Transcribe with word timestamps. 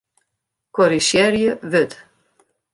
Korrizjearje 0.75 1.51
wurd. 1.71 1.91